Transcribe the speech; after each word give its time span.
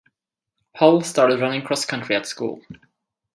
Hull 0.77 1.01
started 1.03 1.41
running 1.41 1.61
cross 1.61 1.85
country 1.85 2.15
at 2.15 2.25
school. 2.25 2.61